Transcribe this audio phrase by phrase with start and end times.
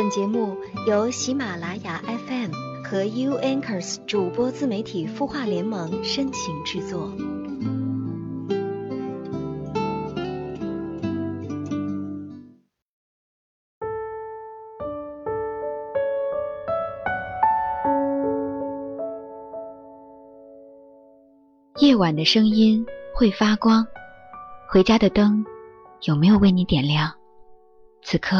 [0.00, 2.52] 本节目由喜马拉雅 FM
[2.84, 7.10] 和 U Anchors 主播自媒体孵化联盟深情制作。
[21.80, 22.86] 夜晚的声音
[23.16, 23.84] 会发光，
[24.68, 25.44] 回家的灯
[26.02, 27.12] 有没有为你点亮？
[28.04, 28.36] 此刻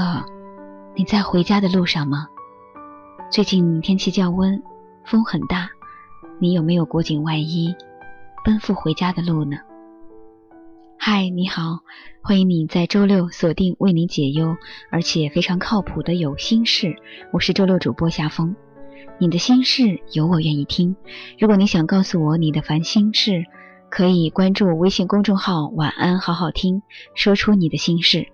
[0.99, 2.27] 你在回家的路上吗？
[3.31, 4.61] 最近天气降温，
[5.05, 5.71] 风很大，
[6.41, 7.73] 你有没有裹紧外衣，
[8.45, 9.59] 奔赴回家的路呢？
[10.99, 11.79] 嗨，你好，
[12.21, 14.57] 欢迎你在周六锁定为你解忧
[14.91, 16.97] 而且非常靠谱的有心事，
[17.33, 18.57] 我是周六主播夏风。
[19.21, 20.97] 你的心事有我愿意听。
[21.39, 23.45] 如果你想告诉我你的烦心事，
[23.89, 26.83] 可以关注微信公众号“晚安好好听”，
[27.15, 28.27] 说出你的心事。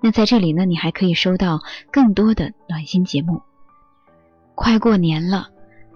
[0.00, 3.42] 那在这里呢，你还可以收到更多的暖心节目。
[4.54, 5.48] 快过年了，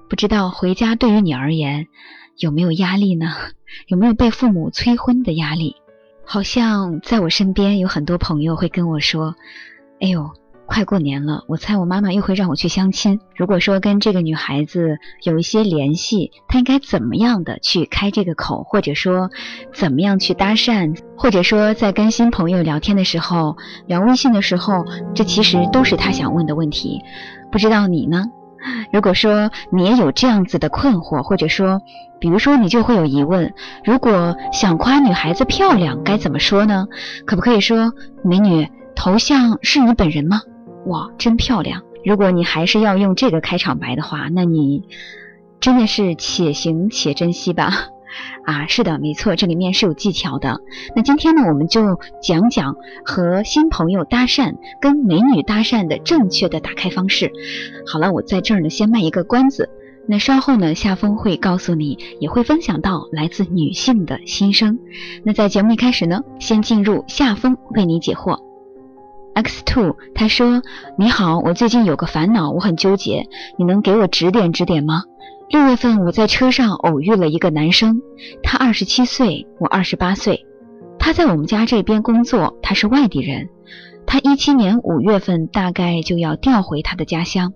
[0.09, 1.89] 不知道回家对于你而言
[2.37, 3.33] 有没有压力呢？
[3.87, 5.77] 有没有被父母催婚的压力？
[6.25, 9.35] 好像在我身边有很多朋友会跟我说
[10.01, 10.31] ：“哎呦。”
[10.67, 13.21] 快过年了，我猜我妈妈又会让我去相亲。
[13.37, 19.31] 如果说跟这个女孩子有一些联系，她应该怎么样的去开这个口，或者说
[19.75, 27.03] 怎么样去搭讪，或者说在跟新朋友聊天的时候，聊微信的时候，这其实都是她想问的问题。
[27.51, 28.25] 不知道你呢？
[28.93, 31.83] 如果说你也有这样子的困惑，或者说，
[32.19, 33.53] 比如说你就会有疑问：
[33.85, 36.87] 如果想夸女孩子漂亮，该怎么说呢？
[37.27, 37.93] 可不可以说
[38.25, 40.41] 美女头像是你本人吗？
[40.87, 41.83] 哇，真漂亮！
[42.05, 44.83] 如果你还是要用这个开场白的话，那你
[45.61, 47.71] 真的是且行且珍惜吧。
[48.45, 50.61] 啊，是的，没错，这里面是有技巧的。
[50.95, 57.31] 那今天呢，我们就讲讲和新朋友搭讪、跟美女搭讪的正确的打开方式。
[57.87, 59.71] 好了，我在这儿呢先卖一个关子。
[60.09, 64.81] 那稍后呢，夏风会告诉你，也会分享到来自女性的心声。
[65.25, 68.52] 那在节目一开始呢，先进入夏风为你解惑。
[69.35, 70.63] X Two，他说
[70.99, 73.27] ：“你好，我最近有个烦恼，我很纠结，
[73.59, 75.05] 你能给我指点指点吗？
[75.49, 78.01] 六月份我在车上偶遇了一个男生，
[78.43, 80.47] 他二十七岁，我二十八岁，
[80.99, 83.49] 他在我们家这边工作，他是外地人，
[84.07, 87.53] 他一七年五月份大概就要调回他的家乡，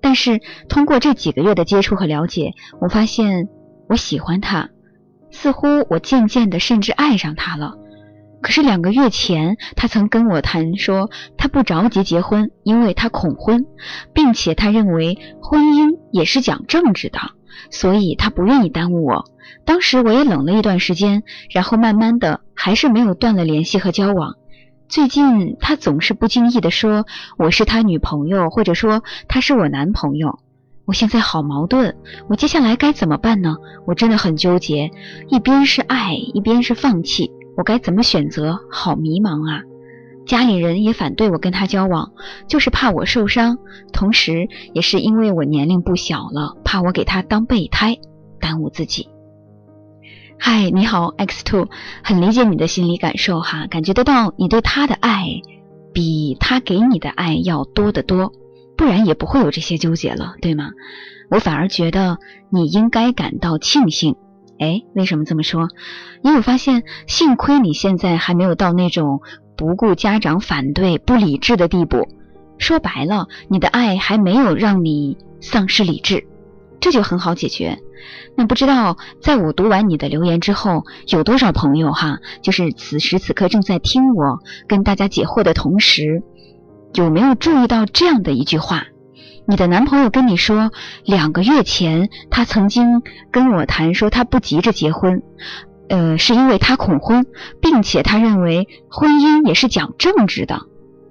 [0.00, 3.48] 但是通过这几个月的接触和了解，我发现
[3.88, 4.70] 我喜欢他，
[5.30, 7.74] 似乎我渐渐的甚至爱上他了。”
[8.46, 13.66] 可是两个月前，他曾跟我谈说，他不着急结婚，因为他恐婚，
[14.12, 17.18] 并且他认为婚姻也是讲政治的，
[17.72, 19.24] 所以他不愿意耽误我。
[19.64, 24.34] 当时我也冷了一段时间，然后慢慢的还是没有断了联系和交往。
[24.88, 27.04] 最近他总是不经意的说
[27.36, 30.38] 我是他女朋友，或者说他是我男朋友。
[30.84, 31.96] 我现在好矛盾，
[32.28, 33.56] 我接下来该怎么办呢？
[33.88, 34.92] 我真的很纠结，
[35.30, 37.32] 一边是爱，一边是放弃。
[37.56, 38.60] 我该怎么选择？
[38.70, 39.62] 好迷茫啊！
[40.26, 42.12] 家里人也反对我跟他交往，
[42.48, 43.58] 就是怕我受伤，
[43.92, 47.96] 同时也是因为我年龄不小了，怕我给他当备胎，
[48.40, 49.08] 耽误自己。
[50.38, 51.68] 嗨，你好，X Two，
[52.02, 55.24] 很理解你的心理感受哈，感觉得到你对他的爱
[55.94, 58.32] 比他给你的爱要多得多，
[58.76, 60.72] 不然也不会有这些纠结了，对吗？
[61.30, 62.18] 我反而觉得
[62.50, 64.16] 你应该感到庆幸。
[64.58, 65.68] 哎，为什么这么说？
[66.22, 69.20] 因为我发现，幸亏你现在还没有到那种
[69.56, 72.08] 不顾家长反对、不理智的地步。
[72.58, 76.26] 说白了，你的爱还没有让你丧失理智，
[76.80, 77.78] 这就很好解决。
[78.34, 86.22] 那不知道，在我读完你的留言之后，有多少朋友哈，就是此时此刻正在听我跟大家解惑的同时，
[86.94, 88.86] 有没有注意到这样的一句话？
[89.48, 90.72] 你的男朋友跟你说，
[91.04, 95.22] 两个月前他曾经跟我谈说他不急着结婚，
[95.88, 97.26] 呃，是因为他恐婚，
[97.60, 100.62] 并且他认为婚姻也是讲政治的。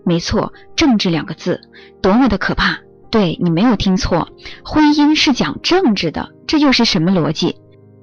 [0.04, 1.62] 没错，政治两个字
[2.02, 2.80] 多么的可怕！
[3.10, 4.28] 对你没有听错，
[4.66, 7.56] 婚姻是讲政治的，这又是什么逻辑？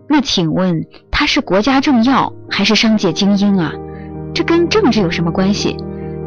[0.09, 3.75] 那请问他是国家政要还是商界精英啊？
[4.35, 5.77] 这跟政治有什么关系？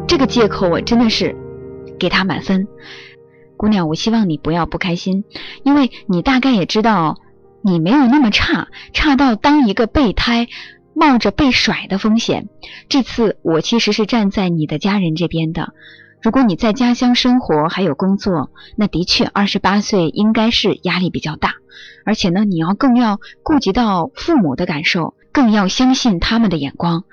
[0.06, 1.34] 这个借口我真的是
[1.98, 2.68] 给他满分。
[3.56, 5.24] 姑娘，我希望你不要不开心，
[5.64, 7.16] 因为你大概也知道，
[7.62, 10.46] 你没有那么差，差到当一个备胎，
[10.94, 12.48] 冒着被甩的风险。
[12.88, 15.72] 这次我其实是站在你的家人这边的。
[16.22, 21.54] 如果你在家乡生活还有工作，那的确二十八岁应该是压力比较大，
[22.04, 27.04] 而且呢，你要更要顾及到父母的感受，更要相信他们的眼光。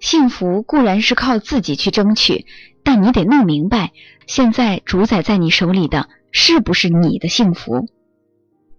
[0.00, 2.44] 幸福固然是靠自己去争取。
[2.82, 3.90] 但你得弄明白，
[4.26, 7.88] 现在主宰在你手里的是不是你的幸福？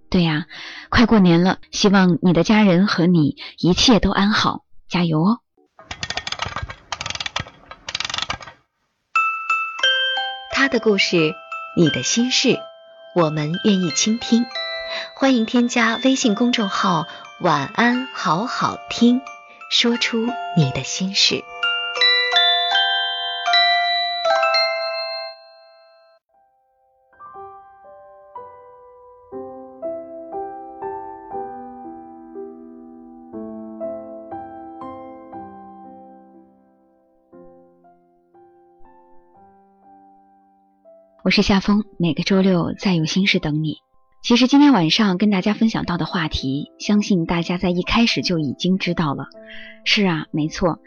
[0.10, 0.46] 对呀，
[0.90, 5.40] 快过年了，希望你的家人和你一切都安好，加油哦！
[10.52, 11.34] 他的故事，
[11.78, 12.58] 你的心事，
[13.16, 14.46] 我们愿意倾听。
[15.16, 17.06] 欢迎添加微信公众号
[17.42, 19.22] “晚安好好听”，
[19.72, 20.28] 说出
[20.58, 21.44] 你的心事。
[41.28, 43.80] 我是夏风，每个周六再有心事等你。
[44.24, 49.26] 其实今天晚上跟大家分享到的话题，相信大家在一开始就已经知道了。
[49.84, 50.80] 是啊，没错，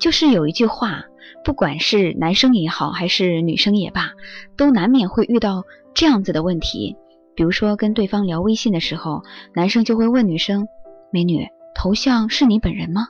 [0.00, 1.04] 就是有一句话，
[1.44, 4.10] 不管是男生也好，还是女生也罢，
[4.56, 5.62] 都难免会遇到
[5.94, 6.96] 这样子的问题。
[7.36, 9.22] 比如说跟对方聊微信的时候，
[9.54, 10.66] 男生就会问女生
[11.12, 11.46] ：“美女，
[11.76, 13.06] 头像是你本人吗？”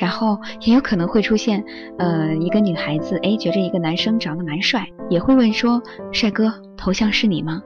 [0.00, 1.64] 然后也有可能会出现，
[1.98, 7.62] 呃，一个女孩子哎，觉着一个男生长得蛮帅，也会问说：“帅哥，头像是你吗？”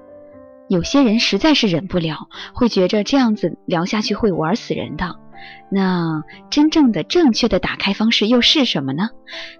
[0.69, 5.15] 有些人实在是忍不了，会觉着这样子聊下去会玩死人的。
[5.71, 9.11] 那真正的正确的打开方式又是什么呢？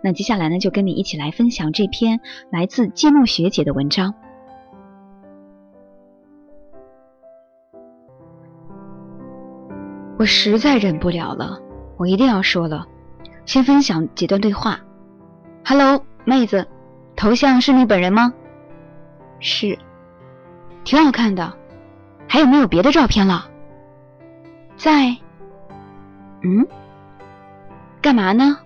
[0.03, 2.21] 那接下来呢，就跟你一起来分享这篇
[2.51, 4.15] 来自芥末学姐的文章。
[10.19, 11.61] 我实在忍不了了。
[11.97, 12.87] 我一定要说了，
[13.47, 14.81] 先分享几段对话。
[15.65, 16.69] Hello，妹子，
[17.17, 18.35] 头像是你本人吗？
[19.41, 19.79] 是，
[20.85, 21.53] 挺好看的。
[22.29, 23.47] 还有没有别的照片了？
[24.77, 25.17] 在。
[26.43, 26.67] 嗯？
[28.03, 28.59] 干嘛呢？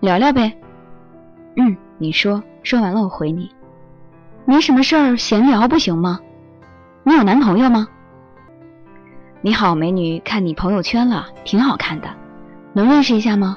[0.00, 0.56] 聊聊呗。
[1.56, 3.50] 嗯，你说，说完了我回你。
[4.46, 6.20] 没什么事儿，闲聊不行吗？
[7.04, 7.86] 你有男朋友吗？
[9.42, 12.08] 你好，美女，看你朋友圈了，挺好看的。
[12.74, 13.56] 能认识一下吗？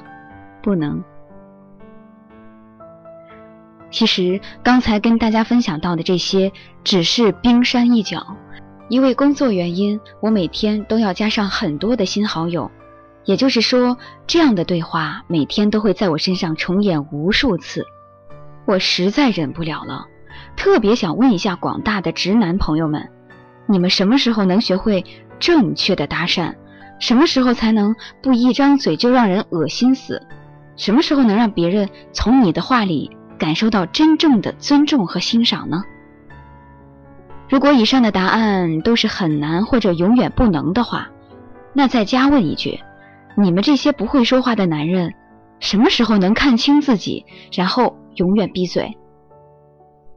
[0.62, 1.02] 不能。
[3.90, 6.50] 其实刚才跟大家分享到的这些
[6.82, 8.36] 只是冰山一角，
[8.88, 12.70] 因为工作原因，我每天都要加上很多的新好友，
[13.24, 17.86] 也就是说，这样的对话每天都会在我身上重演无数次。
[18.64, 20.06] 我实在忍不了了，
[20.56, 23.10] 特别想问一下广大的直男朋友们，
[23.66, 25.04] 你们什么时候能学会
[25.38, 26.54] 正确的搭讪？
[26.98, 30.22] 什么时候才能不一张嘴就让人恶心死？
[30.76, 35.82] 什么时候能让别人从你的话里感受到真正的尊重和欣赏呢？
[37.48, 41.10] 如果以上的答案都是很难或者永远不能的话，
[41.74, 42.80] 那再加问一句：
[43.36, 45.12] 你们这些不会说话的男人，
[45.60, 48.96] 什么时候能看清自己，然后永远闭嘴？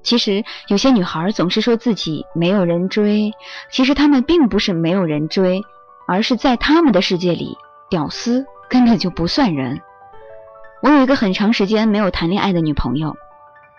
[0.01, 3.33] 其实有些女孩总是说自己没有人追，
[3.72, 5.62] 其实她们并不是没有人追。
[6.07, 7.57] 而是在他们的世界里，
[7.90, 9.81] 屌丝根本就不算人。
[10.81, 13.16] 我有一个很长时间没有谈恋爱的女朋友，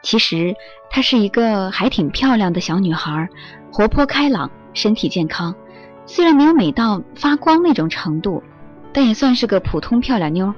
[0.03, 0.55] 其实
[0.91, 3.29] 她是一个还挺漂亮的小女孩，
[3.71, 5.55] 活泼开朗，身体健康。
[6.05, 8.43] 虽然没有美到发光那种程度，
[8.93, 10.53] 但也算是个普通漂亮妞。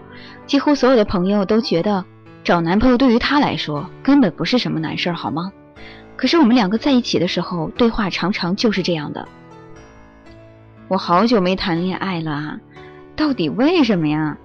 [0.47, 2.05] 几乎所有的朋友都觉得
[2.45, 5.53] 找男朋友对于她来说根本不是什么难事儿，好吗？
[6.17, 9.29] 可是我们两个在一起的时候，对话常常就是这样的。
[10.89, 12.61] 我好久没谈恋爱了啊，
[13.15, 14.39] 到底为什么呀？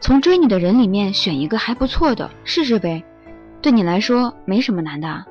[0.00, 3.04] 从追你的人里面选一个还不错的试试呗，
[3.62, 5.24] 对你来说没什么难的。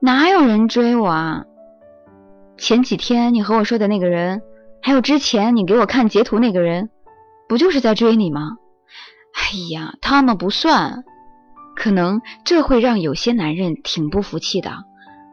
[0.00, 1.44] 哪有人追我啊？
[2.56, 4.42] 前几天你和我说的那个人，
[4.80, 6.90] 还有之前你给我看截图那个人，
[7.48, 8.56] 不就是在追你吗？
[9.34, 11.04] 哎呀，他们不算。
[11.74, 14.70] 可能这会让有些男人挺不服气的，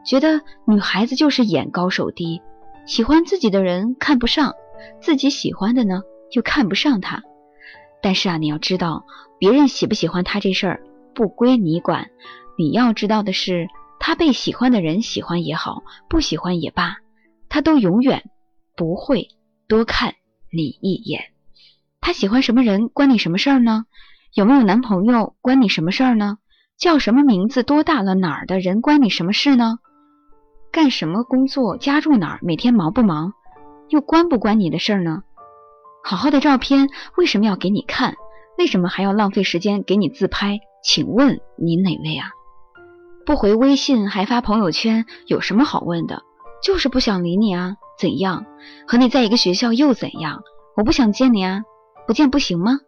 [0.04, 2.42] 觉得女孩子就是眼高手低。
[2.86, 4.54] 喜欢自己的人看不上，
[5.00, 7.24] 自己喜欢的呢又看不上他。
[8.00, 9.04] 但是啊，你要知道，
[9.40, 12.10] 别人喜不喜欢他这事儿不归你管。
[12.56, 13.66] 你要知道的是，
[13.98, 16.98] 他被喜欢的人喜欢也好，不喜欢也罢，
[17.48, 18.30] 他都永远
[18.76, 19.30] 不会
[19.66, 20.14] 多看
[20.52, 21.32] 你一眼。
[22.00, 23.84] 他喜欢什么人关你什么事儿呢？
[24.32, 26.38] 有没有男朋友关你什么事儿呢？
[26.78, 27.64] 叫什么名字？
[27.64, 28.14] 多大了？
[28.14, 29.80] 哪儿的人关你什么事呢？
[30.72, 31.76] 干什么工作？
[31.76, 32.38] 家住哪儿？
[32.42, 33.32] 每天忙不忙？
[33.88, 35.22] 又关不关你的事儿呢？
[36.04, 38.14] 好好的照片为什么要给你看？
[38.58, 40.58] 为什么还要浪费时间给你自拍？
[40.82, 42.28] 请问你哪位啊？
[43.24, 46.22] 不回微信还发朋友圈，有什么好问的？
[46.62, 47.76] 就是不想理你啊？
[47.98, 48.46] 怎样？
[48.86, 50.42] 和你在一个学校又怎样？
[50.76, 51.62] 我不想见你啊？
[52.06, 52.78] 不见不行吗？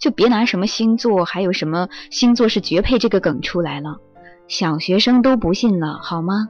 [0.00, 3.96] 就别拿什么星座，还有什么星座是绝配这个梗出来了。
[4.48, 6.48] 小学生都不信了，好吗？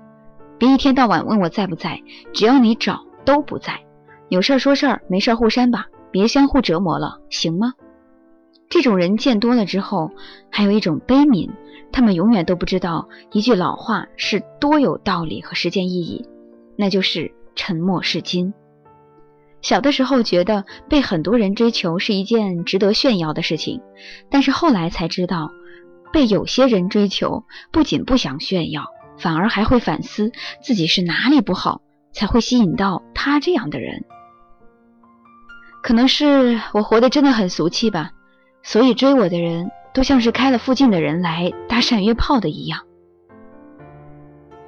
[0.59, 3.85] 别一天到晚问我在不在，只要你找都不在。
[4.29, 7.75] 有事儿说事儿，没事儿互删吧，别相互折磨了，行吗？
[8.69, 10.11] 这种人见多了之后，
[10.51, 11.51] 还有一种悲悯，
[11.93, 16.27] 他们永远都不知道一句老话是多有道理和实践意义，
[16.77, 18.53] 那就是沉默是金。
[19.63, 23.81] 小的时候觉得被很多人追求是一件值得炫耀的事情，
[24.31, 25.51] 但是后来才知道，
[26.13, 28.85] 被有些人追求不仅不想炫耀，
[29.19, 30.33] 反而还会反思
[30.63, 31.81] 自己是哪里不好，
[32.13, 34.05] 才会吸引到他这样的人。
[35.83, 38.11] 可能是我活得真的很俗气吧。
[38.63, 42.81] 所以追我的人都像是开了附近的人来搭讪约炮的一样。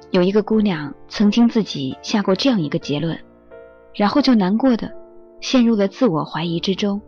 [0.09, 3.19] 有一个姑娘曾经自己下过这样一个结论，
[3.93, 4.93] 然后就难过的
[5.41, 7.01] 陷入了自我怀疑之中。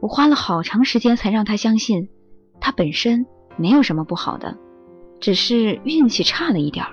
[0.00, 2.10] 我花了好长时间才让她相信，
[2.60, 3.24] 她本身
[3.56, 4.58] 没有什么不好的，
[5.20, 6.92] 只是运气差了一点儿，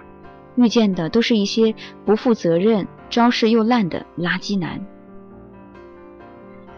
[0.56, 1.75] 遇见的都是一些
[2.06, 4.86] 不负责任、招式又烂的垃圾男。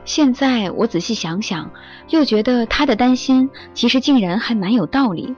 [0.03, 1.71] 现在我仔细想想，
[2.09, 5.35] 又觉得他的担心其实竟然还蛮有道理。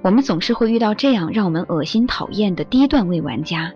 [0.00, 3.72] 我们总是会遇到这样让我们恶心讨厌的低段位玩家，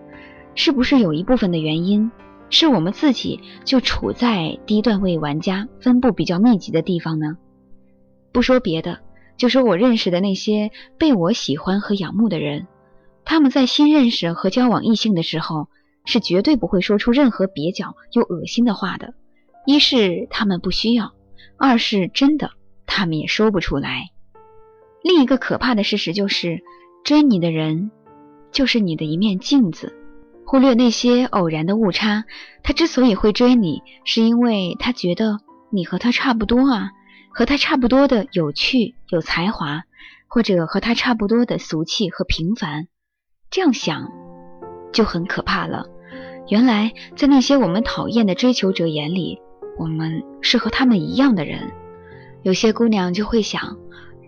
[0.54, 2.10] 是不是有一部分的原因
[2.48, 7.36] 是我们自己就处在低段位玩家分布比较密集的地方呢？
[8.32, 9.00] 不说别的，
[9.36, 12.66] 就说我认识的那些被我喜欢和仰慕的人，
[13.24, 15.68] 他们在新认识和交往异性的时候，
[16.04, 19.14] 是绝对不会说出任何蹩脚又恶心的话的。
[19.66, 21.12] 一是他们不需要，
[21.56, 22.50] 二是真的
[22.86, 24.10] 他们也说不出来。
[25.02, 26.62] 另一个可怕的事实就是，
[27.04, 27.90] 追你的人
[28.52, 29.96] 就是你的一面镜子。
[30.44, 32.24] 忽略那些偶然的误差，
[32.62, 35.38] 他之所以会追你，是因为他觉得
[35.70, 36.90] 你和他差不多啊，
[37.34, 39.84] 和他差不多的有趣、有才华，
[40.28, 42.88] 或者和他差不多的俗气和平凡。
[43.50, 44.10] 这样想
[44.92, 45.86] 就很可怕了。
[46.48, 49.40] 原来在那些我们讨厌的追求者眼里。
[49.78, 51.72] 我们是和他们一样的人，
[52.42, 53.78] 有些姑娘就会想，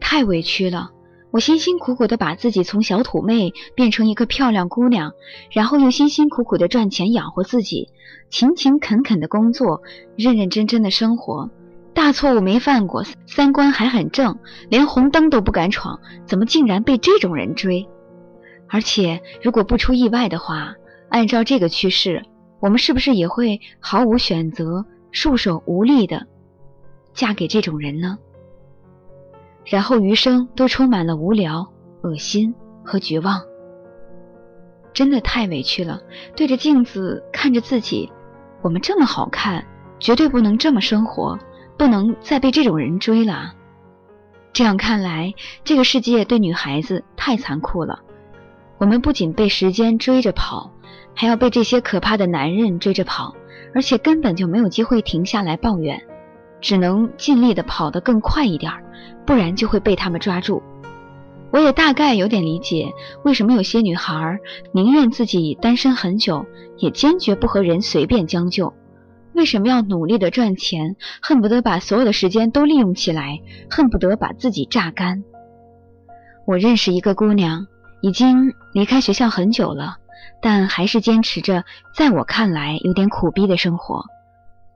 [0.01, 0.93] 太委屈了。
[1.31, 5.13] 我辛辛苦苦的把自己从小土妹变成一个漂亮姑娘，
[5.51, 7.91] 然后又辛辛苦苦的赚钱养活自己，
[8.31, 9.83] 勤勤恳恳的工作，
[10.17, 11.51] 认认真真的生活，
[11.95, 17.89] 大错误没犯过，三观还很正，连红灯都不敢闯，怎么竟然被这种人追？
[18.69, 20.75] 而且如果不出意外的话，
[21.09, 22.25] 按照这个趋势，
[22.61, 24.85] 我们是不是也会毫无选择？
[25.13, 26.27] 束手无力的
[27.13, 28.19] 嫁给这种人呢？
[29.65, 31.73] 然后余生都充满了无聊、
[32.03, 33.41] 恶心和绝望，
[34.93, 36.01] 真的太委屈了。
[36.35, 38.11] 对着镜子看着自己，
[38.61, 39.65] 我们这么好看，
[40.01, 41.39] 绝对不能这么生活，
[41.77, 43.55] 不能再被这种人追了。
[44.53, 48.01] 这样看来，这个世界对女孩子太残酷了。
[48.79, 50.71] 我们不仅被时间追着跑，
[51.15, 53.35] 还要被这些可怕的男人追着跑。
[53.75, 56.01] 而且根本就没有机会停下来抱怨，
[56.61, 58.71] 只能尽力的跑得更快一点，
[59.27, 60.63] 不然就会被他们抓住。
[61.51, 62.93] 我也大概有点理解，
[63.25, 64.39] 为什么有些女孩
[64.71, 68.73] 宁愿自己单身很久，也坚决不和人随便将就。
[69.35, 75.25] 为什么要努力的赚钱，恨不得把所有的时间都利用起来，恨不得把自己榨干。
[76.47, 77.67] 我认识一个姑娘，
[78.01, 79.97] 已经离开学校很久了。
[80.41, 81.65] 但还是坚持着，
[81.95, 84.05] 在我看来有点苦逼的生活。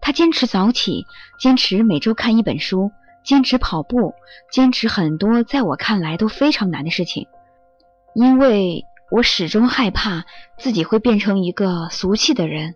[0.01, 1.05] 她坚持早起，
[1.39, 2.91] 坚持每周看一本书，
[3.23, 4.15] 坚持跑步，
[4.51, 7.27] 坚持很多在我看来都非常难的事情。
[8.15, 10.25] 因为我始终害怕
[10.59, 12.75] 自己会变成一个俗气的人，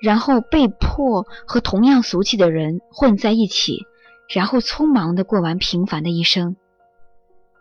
[0.00, 3.86] 然后被迫和同样俗气的人混在一起，
[4.28, 6.56] 然后匆忙的过完平凡的一生。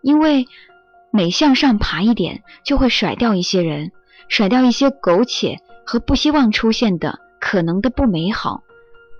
[0.02, 0.48] 因为
[1.12, 3.92] 每向上爬一点，就会甩掉一些人。
[4.28, 8.62] 甩掉一些苟且和不希望出现的可能的不美好，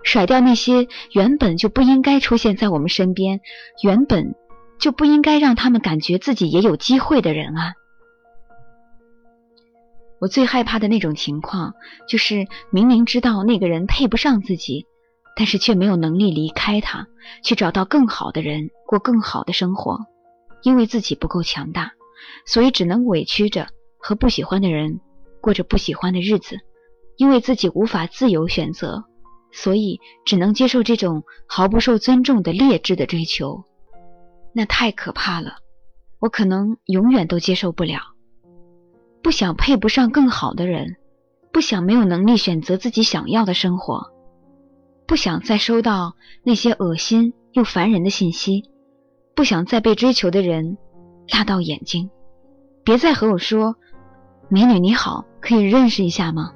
[0.04, 3.40] 甩掉那些原本就不应该出现在我们身边，
[3.82, 4.36] 原本
[4.78, 7.72] 就不应该让他们感觉自己也有机会的人啊！
[10.20, 11.74] 我最害怕的那种情况，
[12.08, 14.86] 就是明明知道那个人配不上自己，
[15.34, 17.08] 但是却没有能力离开他，
[17.42, 20.00] 去找到更好的人，过更好的生活，
[20.62, 21.92] 因为自己不够强大，
[22.44, 23.68] 所以只能委屈着。
[24.02, 25.00] 和不喜欢的人
[25.42, 26.58] 过着不喜欢的日子，
[27.18, 29.04] 因为自己无法自由选择，
[29.52, 33.62] 所以只能接受这种毫不受尊重的劣质的追求。
[34.54, 35.56] 那太可怕了，
[36.18, 38.00] 我可能永远都接受不了。
[39.22, 40.96] 不想配不上更好的人，
[41.52, 44.10] 不想没有能力选择自己想要的生活，
[45.06, 48.70] 不想再收到那些恶心又烦人的信息，
[49.34, 50.78] 不想再被追求的人
[51.28, 52.10] 辣到眼睛。
[52.82, 53.76] 别再和我说，
[54.48, 56.52] 美女你好，可以认识一下吗？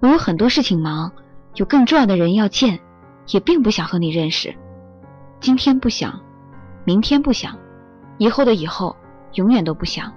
[0.00, 1.12] 我有很多事情忙，
[1.54, 2.78] 有更重要的人要见，
[3.28, 4.54] 也并不想和你认识。
[5.40, 6.20] 今天不想，
[6.84, 7.58] 明天不想，
[8.18, 8.94] 以后的以后
[9.32, 10.12] 永远都不想。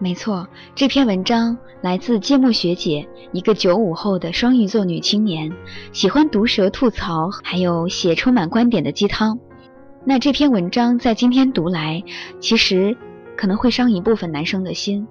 [0.00, 5.52] 没错，这篇文章来自芥末学姐，一个九五后的双鱼座女青年，
[5.92, 9.40] 喜欢毒舌吐槽，还有写充满观点的鸡汤。
[10.04, 12.04] 那这篇文章在今天读来，
[12.38, 12.96] 其实
[13.36, 15.08] 可能会伤一部分男生的心，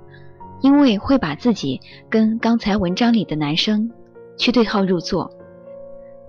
[0.62, 3.92] 因为会把自己跟刚才文章里的男生
[4.38, 5.30] 去对号入座。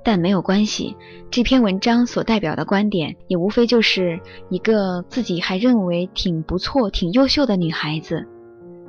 [0.03, 0.97] 但没有关系，
[1.31, 4.19] 这篇文章所代表的观点，也无非就是
[4.51, 8.27] 一个自己还认为挺不错、挺优秀的女孩子。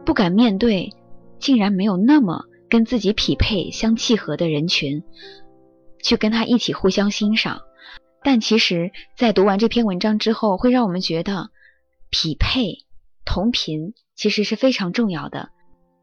[0.05, 0.93] 不敢面对，
[1.39, 5.03] 竟然没有那么跟自己匹配、相契合的人群，
[6.01, 7.61] 去跟他一起互相欣赏。
[8.23, 11.51] 但其实，在读完这篇文章之后，会让我们觉得
[12.09, 12.79] 匹配、
[13.23, 15.49] 同频其实是非常重要的。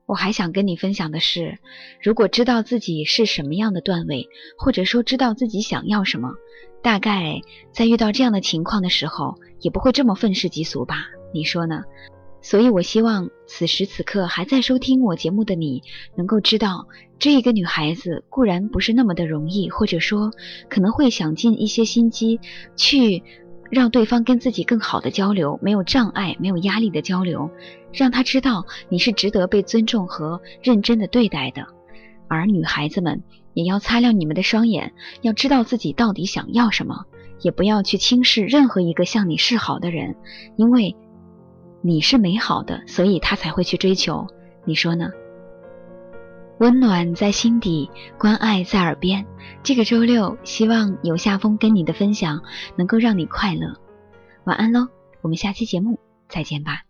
[0.07, 1.59] 我还想跟你分享的是，
[2.01, 6.31] 如果知道自己是什么样的段位，或者说知道自己想要什么，
[6.81, 7.41] 大概
[7.73, 11.07] 在遇到这样的情况的时候，也不会这么愤世嫉俗吧？
[11.35, 11.83] 你说呢？
[12.49, 15.83] 所以，我希望此时此刻还在收听我节目的你，
[16.15, 16.87] 能够知道，
[17.19, 20.31] 这一个女孩子固然不是那么的容易，或者说
[20.69, 22.39] 可能会想尽一些心机，
[22.77, 23.25] 去
[23.69, 27.51] 让对方跟自己更好的交流，没有障碍、没有压力的交流，
[27.93, 31.67] 让他知道你是值得被尊重和认真的对待的。
[32.29, 33.25] 而女孩子们
[33.55, 37.07] 也要擦亮你们的双眼，要知道自己到底想要什么，
[37.41, 40.15] 也不要去轻视任何一个向你示好的人，
[40.57, 40.95] 因为。
[41.87, 44.27] 你是美好的，所以他才会去追求。
[44.65, 45.09] 你说呢？
[46.59, 47.89] 温暖在心底，
[48.19, 49.25] 关爱在耳边。
[49.63, 52.43] 这个周六，希望有夏风跟你的分享
[52.75, 53.73] 能够让你快乐。
[54.47, 54.89] 晚安喽，
[55.23, 56.83] 我们下期节目再见吧。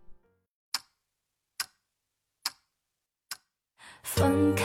[4.03, 4.65] 分开。